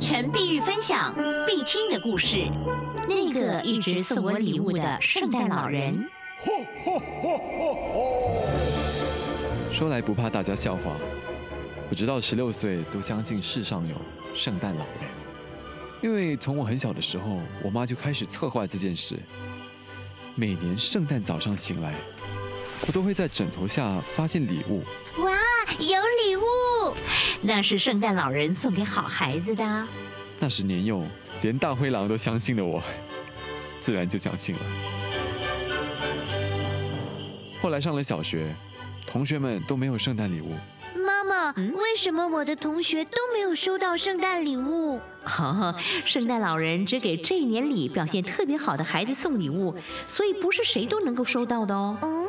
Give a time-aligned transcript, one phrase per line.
[0.00, 1.14] 陈碧玉分享
[1.46, 2.50] 必听的故事。
[3.06, 6.08] 那个一直送我礼物的圣诞老人。
[9.72, 10.96] 说来不怕大家笑话，
[11.90, 13.94] 我直到十六岁都相信世上有
[14.34, 15.10] 圣诞老人，
[16.02, 19.16] 因为从我很小的时候，我妈就开始策划这件事。
[20.34, 21.94] 每年圣诞早上醒来，
[22.86, 24.82] 我都会在枕头下发现礼物。
[25.22, 25.30] 哇，
[25.78, 26.19] 有礼物！
[27.42, 29.86] 那是圣诞老人送给好孩子的。
[30.38, 31.02] 那是年幼，
[31.42, 32.82] 连大灰狼都相信的我，
[33.80, 34.60] 自然就相信了。
[37.62, 38.54] 后来上了小学，
[39.06, 40.54] 同学们都没有圣诞礼物。
[40.94, 45.00] 妈妈，为什么我的同学都没有收到圣诞礼物？
[45.38, 49.74] 哦， 圣诞老人只给这一年里表现特别好的孩子送礼物，
[50.08, 51.98] 所以不是谁都能够收到的哦。
[52.02, 52.26] 嗯，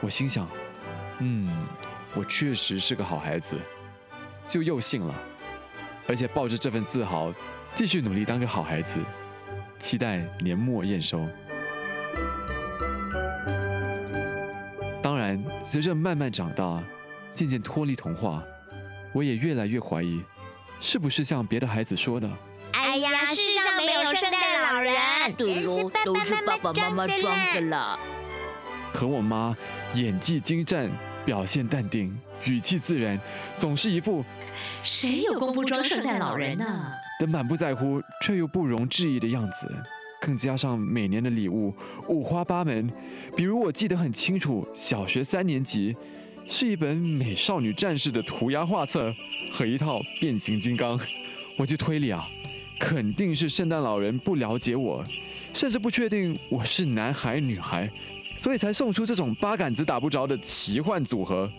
[0.00, 0.46] 我心想，
[1.18, 1.48] 嗯，
[2.14, 3.58] 我确实是个好孩子，
[4.48, 5.14] 就又信了，
[6.08, 7.32] 而且抱着这份自豪，
[7.74, 8.98] 继续努力当个好孩子，
[9.78, 11.26] 期待年末验收。
[15.02, 16.82] 当然，随着慢慢长大。
[17.34, 18.40] 渐渐脱离童话，
[19.12, 20.22] 我也越来越怀疑，
[20.80, 22.30] 是不是像别的孩子说的？
[22.70, 24.94] 哎呀，世上没有圣诞老人，
[26.04, 27.98] 都是爸爸妈妈装的了。
[28.92, 29.52] 可我妈
[29.94, 30.88] 演技精湛，
[31.24, 32.16] 表现淡定，
[32.46, 33.18] 语气自然，
[33.58, 34.24] 总是一副
[34.82, 36.92] 谁有功夫装圣诞老人呢？
[37.20, 39.72] 的满不在乎却又不容置疑的样子。
[40.20, 41.74] 更加上每年的礼物
[42.08, 42.90] 五花八门，
[43.36, 45.94] 比如我记得很清楚，小学三年级。
[46.46, 49.10] 是一本美少女战士的涂鸦画册
[49.50, 51.00] 和一套变形金刚，
[51.56, 52.22] 我就推理啊，
[52.78, 55.02] 肯定是圣诞老人不了解我，
[55.54, 57.88] 甚至不确定我是男孩女孩，
[58.38, 61.50] 所以才送出这种八竿子打不着的奇幻组合。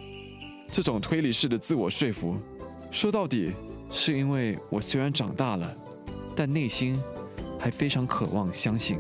[0.72, 2.36] 这种推理式的自我说服，
[2.92, 3.54] 说到底
[3.92, 5.76] 是因为我虽然长大了，
[6.36, 6.96] 但内心
[7.60, 8.98] 还非常渴望相信。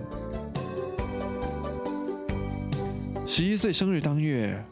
[3.28, 4.63] 十一岁生日当月。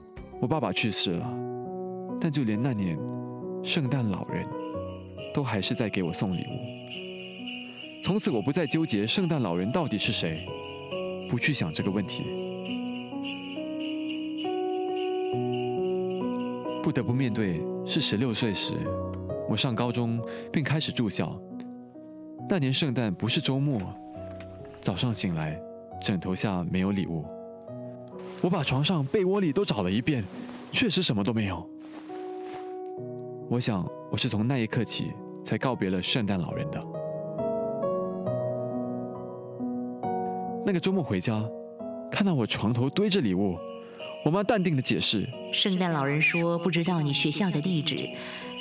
[0.41, 1.33] 我爸爸去世了，
[2.19, 2.99] 但就连那年，
[3.63, 4.45] 圣诞老人，
[5.33, 8.03] 都还是在给我送礼物。
[8.03, 10.45] 从此，我不再纠结圣诞老人到底是谁，
[11.31, 12.25] 不去想这个问题。
[16.83, 18.73] 不得不面对是十六岁时，
[19.47, 20.19] 我上高中
[20.51, 21.39] 并开始住校。
[22.49, 23.79] 那年圣诞不是周末，
[24.81, 25.57] 早上醒来，
[26.01, 27.23] 枕头下没有礼物。
[28.41, 30.21] 我把床上、被窝里都找了一遍，
[30.73, 31.65] 确实什么都没有。
[33.49, 36.85] 我想，我是从那一刻起才告别了圣诞老人的。
[40.65, 41.41] 那个周末回家，
[42.11, 43.55] 看到我床头堆着礼物，
[44.25, 47.97] 我妈淡定的解释：“圣诞老人说不知道你学校的地址，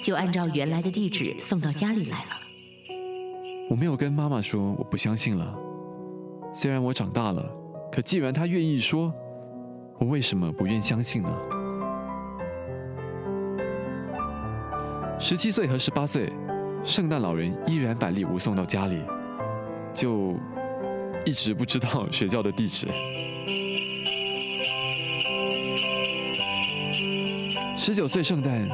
[0.04, 2.30] 就按照原来的地址送到家里来了。”
[3.70, 5.54] 我没有跟妈妈说我不相信了，
[6.52, 7.48] 虽然我长大了，
[7.90, 9.12] 可既然她愿意说。
[9.98, 11.30] 我为什么不愿相信呢？
[15.20, 16.32] 十七岁和十八岁，
[16.82, 19.00] 圣诞老人依然把礼物送到家里，
[19.94, 20.34] 就
[21.24, 22.88] 一直不知道学校的地址。
[27.84, 28.64] 十九岁圣诞，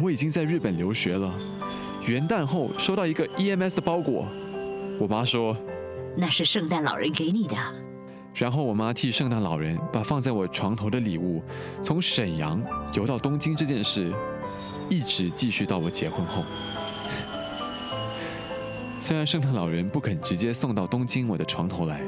[0.00, 1.34] 我已经在日本留学了。
[2.06, 4.26] 元旦后收到一个 EMS 的包裹，
[5.00, 5.56] 我妈说
[6.16, 7.56] 那是圣诞老人给你的。
[8.36, 11.42] 然后我妈替圣诞老人把放在我床头的礼物
[11.82, 12.62] 从沈阳
[12.94, 14.14] 邮到东京这件事，
[14.88, 16.44] 一直继续到我结婚后。
[19.00, 22.00] 虽然圣诞老人不肯直接送到东京我的床头来，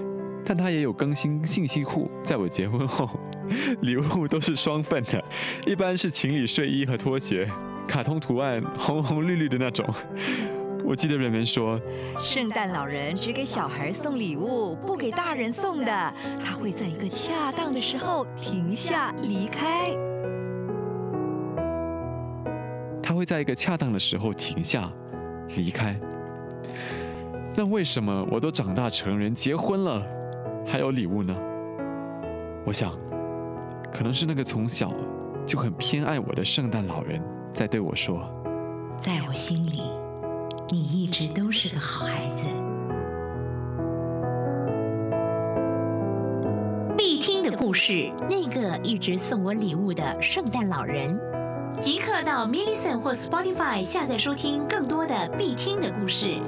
[0.45, 2.09] 但他也有更新信息库。
[2.23, 3.19] 在我结婚后，
[3.83, 5.23] 礼物都是双份的，
[5.67, 7.49] 一般是情侣睡衣和拖鞋，
[7.87, 9.85] 卡通图案红红绿绿的那种。
[10.83, 11.79] 我记得人们说，
[12.21, 16.15] 圣诞老人只给小孩送礼物，不给大人送的。
[16.43, 19.91] 他会在一个恰当的时候停下离开。
[23.03, 24.91] 他会在一个恰当的时候停下
[25.57, 25.95] 离开。
[27.55, 30.03] 那为什么我都长大成人结婚了，
[30.67, 31.37] 还有礼物呢？
[32.65, 32.99] 我想，
[33.93, 34.93] 可能是那个从小
[35.47, 38.21] 就很偏爱我的圣诞老人在对我说，
[38.99, 39.83] 在我心里。
[40.73, 42.45] 你一直都是个好孩子。
[46.97, 51.19] 必听的故事，那个一直送我礼物的圣诞老人，
[51.81, 56.39] 即刻到 m i l l i c e n t 或 Spotify 下载收听更多的必听的故事。